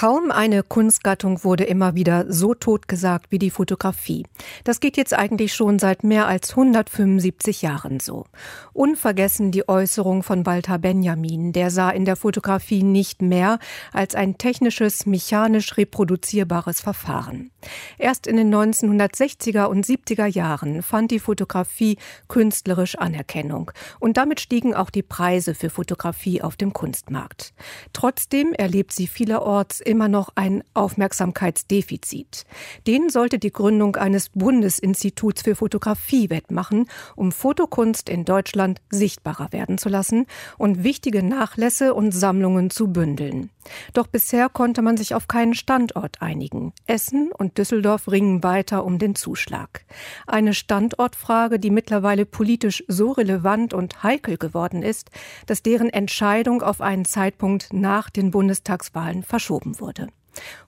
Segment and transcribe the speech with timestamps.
[0.00, 4.24] Kaum eine Kunstgattung wurde immer wieder so totgesagt wie die Fotografie.
[4.64, 8.24] Das geht jetzt eigentlich schon seit mehr als 175 Jahren so.
[8.72, 13.58] Unvergessen die Äußerung von Walter Benjamin, der sah in der Fotografie nicht mehr
[13.92, 17.50] als ein technisches, mechanisch reproduzierbares Verfahren.
[17.98, 24.74] Erst in den 1960er und 70er Jahren fand die Fotografie künstlerisch Anerkennung und damit stiegen
[24.74, 27.52] auch die Preise für Fotografie auf dem Kunstmarkt.
[27.92, 32.46] Trotzdem erlebt sie vielerorts immer noch ein Aufmerksamkeitsdefizit.
[32.86, 36.86] Den sollte die Gründung eines Bundesinstituts für Fotografie wettmachen,
[37.16, 40.26] um Fotokunst in Deutschland sichtbarer werden zu lassen
[40.56, 43.50] und wichtige Nachlässe und Sammlungen zu bündeln.
[43.92, 46.72] Doch bisher konnte man sich auf keinen Standort einigen.
[46.86, 49.84] Essen und Düsseldorf ringen weiter um den Zuschlag.
[50.26, 55.10] Eine Standortfrage, die mittlerweile politisch so relevant und heikel geworden ist,
[55.46, 60.08] dass deren Entscheidung auf einen Zeitpunkt nach den Bundestagswahlen verschoben wurde.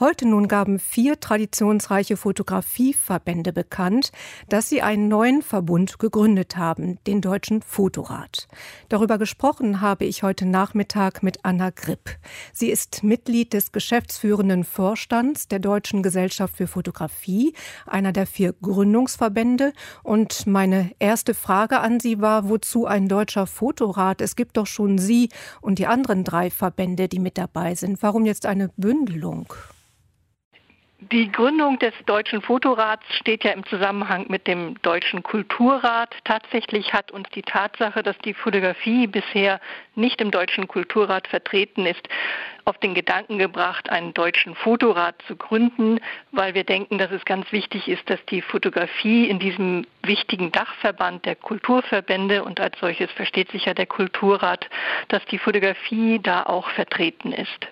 [0.00, 4.10] Heute nun gaben vier traditionsreiche Fotografieverbände bekannt,
[4.48, 8.48] dass sie einen neuen Verbund gegründet haben, den Deutschen Fotorat.
[8.88, 12.10] Darüber gesprochen habe ich heute Nachmittag mit Anna Gripp.
[12.52, 17.54] Sie ist Mitglied des geschäftsführenden Vorstands der Deutschen Gesellschaft für Fotografie,
[17.86, 19.72] einer der vier Gründungsverbände.
[20.02, 24.20] Und meine erste Frage an Sie war, wozu ein deutscher Fotorat?
[24.20, 25.28] Es gibt doch schon Sie
[25.60, 28.02] und die anderen drei Verbände, die mit dabei sind.
[28.02, 29.43] Warum jetzt eine Bündelung?
[31.12, 36.14] Die Gründung des Deutschen Fotorats steht ja im Zusammenhang mit dem Deutschen Kulturrat.
[36.24, 39.60] Tatsächlich hat uns die Tatsache, dass die Fotografie bisher
[39.96, 42.08] nicht im Deutschen Kulturrat vertreten ist,
[42.64, 46.00] auf den Gedanken gebracht, einen deutschen Fotorat zu gründen,
[46.32, 51.26] weil wir denken, dass es ganz wichtig ist, dass die Fotografie in diesem wichtigen Dachverband
[51.26, 54.70] der Kulturverbände und als solches versteht sich ja der Kulturrat,
[55.08, 57.68] dass die Fotografie da auch vertreten ist.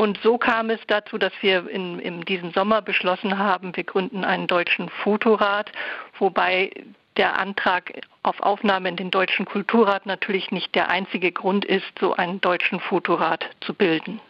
[0.00, 4.24] Und so kam es dazu, dass wir in, in diesem Sommer beschlossen haben, wir gründen
[4.24, 5.70] einen deutschen Fotorat,
[6.18, 6.70] wobei
[7.18, 12.14] der Antrag auf Aufnahme in den Deutschen Kulturrat natürlich nicht der einzige Grund ist, so
[12.14, 14.20] einen deutschen Fotorat zu bilden.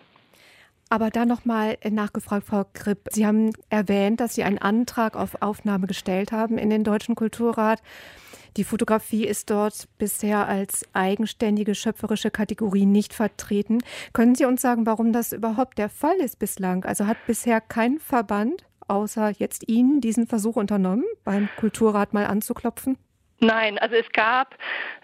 [0.89, 3.07] Aber da nochmal nachgefragt, Frau Kripp.
[3.13, 7.81] Sie haben erwähnt, dass Sie einen Antrag auf Aufnahme gestellt haben in den Deutschen Kulturrat.
[8.57, 13.79] Die Fotografie ist dort bisher als eigenständige schöpferische Kategorie nicht vertreten.
[14.13, 16.85] Können Sie uns sagen, warum das überhaupt der Fall ist bislang?
[16.85, 22.99] Also hat bisher kein Verband außer jetzt Ihnen diesen Versuch unternommen, beim Kulturrat mal anzuklopfen?
[23.43, 24.55] Nein, also es gab,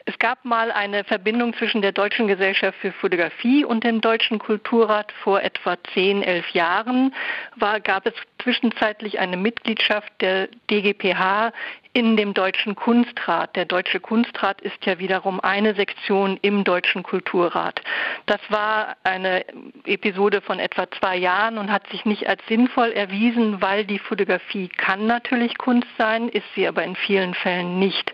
[0.04, 5.10] es gab mal eine Verbindung zwischen der Deutschen Gesellschaft für Fotografie und dem Deutschen Kulturrat
[5.22, 7.14] vor etwa zehn, elf Jahren.
[7.54, 8.12] War, gab es
[8.42, 11.54] zwischenzeitlich eine Mitgliedschaft der DGPH
[11.96, 13.56] in dem Deutschen Kunstrat.
[13.56, 17.80] Der Deutsche Kunstrat ist ja wiederum eine Sektion im Deutschen Kulturrat.
[18.26, 19.46] Das war eine
[19.86, 24.68] Episode von etwa zwei Jahren und hat sich nicht als sinnvoll erwiesen, weil die Fotografie
[24.68, 28.12] kann natürlich Kunst sein, ist sie aber in vielen Fällen nicht.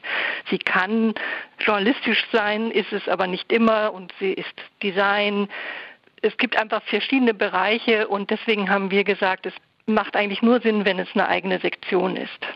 [0.48, 1.14] Sie kann
[1.58, 4.54] journalistisch sein, ist es aber nicht immer und sie ist
[4.84, 5.48] Design.
[6.20, 9.54] Es gibt einfach verschiedene Bereiche und deswegen haben wir gesagt, es
[9.86, 12.46] macht eigentlich nur Sinn, wenn es eine eigene Sektion ist.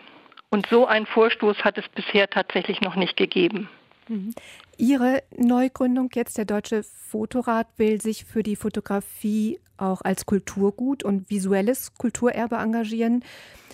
[0.57, 3.69] Und so einen Vorstoß hat es bisher tatsächlich noch nicht gegeben.
[4.09, 4.33] Mhm.
[4.79, 11.29] Ihre Neugründung jetzt, der Deutsche Fotorat, will sich für die Fotografie auch als Kulturgut und
[11.29, 13.23] visuelles Kulturerbe engagieren.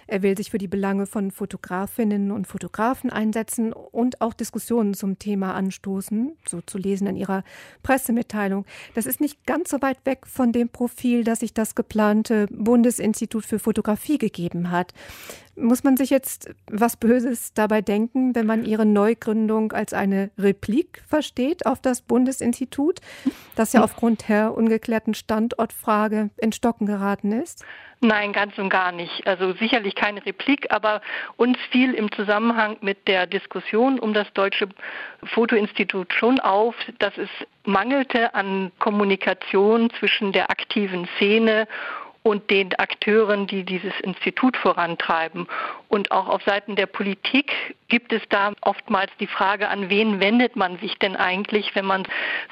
[0.09, 5.19] Er will sich für die Belange von Fotografinnen und Fotografen einsetzen und auch Diskussionen zum
[5.19, 7.45] Thema anstoßen, so zu lesen in ihrer
[7.85, 8.67] Pressemitteilung.
[8.95, 13.47] Das ist nicht ganz so weit weg von dem Profil, das sich das geplante Bundesinstitut
[13.47, 14.93] für Fotografie gegeben hat.
[15.55, 21.03] Muss man sich jetzt was Böses dabei denken, wenn man Ihre Neugründung als eine Replik
[21.07, 23.01] versteht auf das Bundesinstitut,
[23.55, 27.65] das ja aufgrund der ungeklärten Standortfrage in Stocken geraten ist?
[28.05, 29.27] Nein, ganz und gar nicht.
[29.29, 31.03] Also sicherlich keine Replik, aber
[31.37, 34.69] uns fiel im Zusammenhang mit der Diskussion um das Deutsche
[35.23, 37.29] Fotoinstitut schon auf, dass es
[37.65, 41.69] mangelte an Kommunikation zwischen der aktiven Szene
[42.23, 45.49] und den Akteuren, die dieses Institut vorantreiben.
[45.89, 47.53] Und auch auf Seiten der Politik
[47.89, 52.05] gibt es da oftmals die Frage, an wen wendet man sich denn eigentlich, wenn man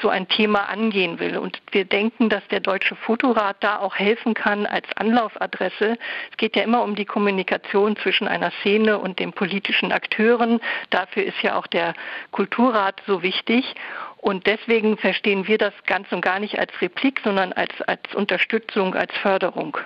[0.03, 1.39] so ein Thema angehen will.
[1.39, 5.97] Und wir denken, dass der Deutsche Fotorat da auch helfen kann als Anlaufadresse.
[6.31, 10.61] Es geht ja immer um die Kommunikation zwischen einer Szene und den politischen Akteuren.
[10.91, 11.95] Dafür ist ja auch der
[12.33, 13.75] Kulturrat so wichtig.
[14.21, 18.95] Und deswegen verstehen wir das ganz und gar nicht als Replik, sondern als, als Unterstützung,
[18.95, 19.79] als Förderung.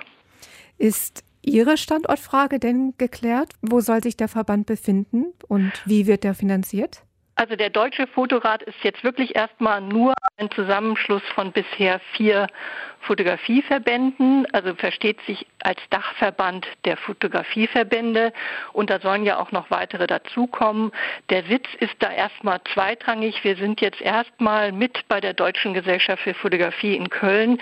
[0.77, 3.53] Ist Ihre Standortfrage denn geklärt?
[3.63, 7.03] Wo soll sich der Verband befinden und wie wird er finanziert?
[7.37, 12.47] Also der Deutsche Fotorat ist jetzt wirklich erstmal nur ein Zusammenschluss von bisher vier
[13.01, 18.33] Fotografieverbänden, also versteht sich als Dachverband der Fotografieverbände
[18.73, 20.93] und da sollen ja auch noch weitere dazukommen.
[21.29, 23.45] Der Sitz ist da erstmal zweitrangig.
[23.45, 27.61] Wir sind jetzt erstmal mit bei der Deutschen Gesellschaft für Fotografie in Köln,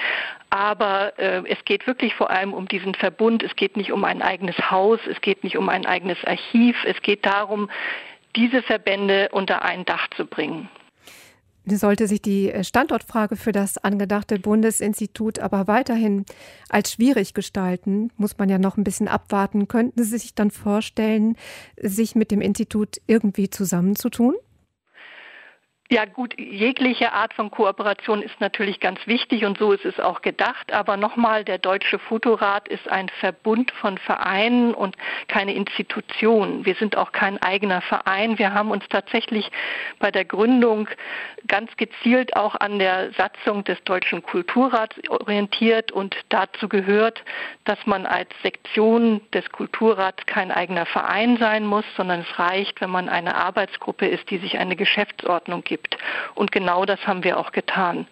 [0.50, 3.42] aber äh, es geht wirklich vor allem um diesen Verbund.
[3.42, 7.00] Es geht nicht um ein eigenes Haus, es geht nicht um ein eigenes Archiv, es
[7.02, 7.68] geht darum,
[8.36, 10.68] diese Verbände unter ein Dach zu bringen.
[11.64, 16.24] Sollte sich die Standortfrage für das angedachte Bundesinstitut aber weiterhin
[16.68, 19.68] als schwierig gestalten, muss man ja noch ein bisschen abwarten.
[19.68, 21.36] Könnten Sie sich dann vorstellen,
[21.80, 24.34] sich mit dem Institut irgendwie zusammenzutun?
[25.92, 30.22] Ja gut, jegliche Art von Kooperation ist natürlich ganz wichtig und so ist es auch
[30.22, 30.72] gedacht.
[30.72, 34.96] Aber nochmal, der Deutsche Fotorat ist ein Verbund von Vereinen und
[35.28, 36.64] keine Institution.
[36.64, 38.38] Wir sind auch kein eigener Verein.
[38.38, 39.50] Wir haben uns tatsächlich
[39.98, 40.88] bei der Gründung
[41.46, 47.22] ganz gezielt auch an der Satzung des Deutschen Kulturrats orientiert und dazu gehört,
[47.64, 52.88] dass man als Sektion des Kulturrats kein eigener Verein sein muss, sondern es reicht, wenn
[52.88, 55.98] man eine Arbeitsgruppe ist, die sich eine Geschäftsordnung gibt gibt.
[56.34, 58.06] Und genau das haben wir auch getan.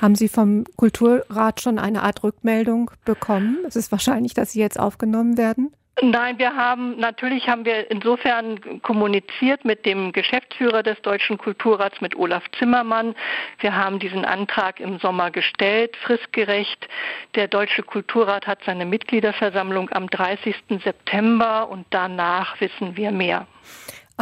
[0.00, 3.58] Haben Sie vom Kulturrat schon eine Art Rückmeldung bekommen?
[3.66, 5.72] Es ist wahrscheinlich, dass Sie jetzt aufgenommen werden.
[6.00, 12.16] Nein, wir haben natürlich haben wir insofern kommuniziert mit dem Geschäftsführer des Deutschen Kulturrats, mit
[12.16, 13.14] Olaf Zimmermann.
[13.60, 16.88] Wir haben diesen Antrag im Sommer gestellt, fristgerecht.
[17.34, 20.56] Der Deutsche Kulturrat hat seine Mitgliederversammlung am 30.
[20.82, 23.46] September und danach wissen wir mehr.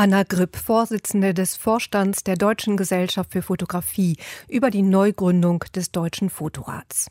[0.01, 4.17] Anna Gripp, Vorsitzende des Vorstands der Deutschen Gesellschaft für Fotografie,
[4.49, 7.11] über die Neugründung des Deutschen Fotorats.